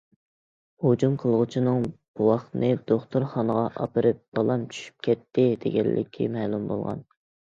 ھۇجۇم 0.83 1.11
قىلغۇچىنىڭ 1.23 1.83
بوۋاقنى 2.21 2.71
دوختۇرخانىغا 2.91 3.67
ئاپىرىپ« 3.85 4.25
بالام 4.39 4.65
چۈشۈپ 4.73 5.07
كەتتى» 5.09 5.47
دېگەنلىكى 5.67 6.31
مەلۇم 6.39 6.67
بولغان. 6.73 7.07